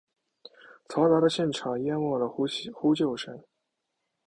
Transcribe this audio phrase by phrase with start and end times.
[0.89, 2.47] 嘈杂的现场淹没了呼
[2.95, 3.43] 救声。